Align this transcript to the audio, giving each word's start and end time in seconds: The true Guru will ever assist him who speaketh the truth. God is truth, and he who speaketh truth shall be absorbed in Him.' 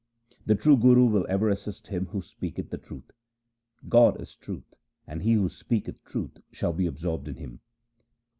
The 0.47 0.55
true 0.55 0.77
Guru 0.77 1.05
will 1.05 1.27
ever 1.29 1.47
assist 1.47 1.85
him 1.89 2.07
who 2.07 2.23
speaketh 2.23 2.71
the 2.71 2.79
truth. 2.79 3.11
God 3.87 4.19
is 4.19 4.35
truth, 4.35 4.73
and 5.05 5.21
he 5.21 5.33
who 5.33 5.47
speaketh 5.47 6.03
truth 6.05 6.39
shall 6.51 6.73
be 6.73 6.87
absorbed 6.87 7.27
in 7.27 7.35
Him.' 7.35 7.59